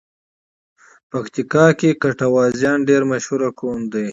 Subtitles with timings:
[1.09, 4.07] پکیتیکا کې ګټوازیان ډېر مشهور قوم دی.